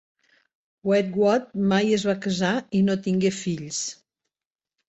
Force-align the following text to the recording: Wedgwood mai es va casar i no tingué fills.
Wedgwood 0.91 1.45
mai 1.73 1.93
es 1.99 2.07
va 2.11 2.17
casar 2.23 2.55
i 2.81 2.81
no 2.89 2.99
tingué 3.09 3.33
fills. 3.45 3.87